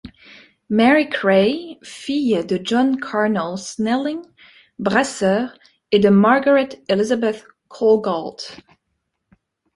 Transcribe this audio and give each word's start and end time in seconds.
Mary 0.67 1.05
Cray, 1.05 1.77
fille 1.83 2.41
de 2.43 2.57
John 2.57 2.99
Carnell 2.99 3.55
Snelling, 3.59 4.25
brasseur 4.79 5.53
et 5.91 5.99
de 6.01 6.09
Margaret 6.09 6.83
Elizabeth 6.89 7.45
Colgalt. 7.69 8.59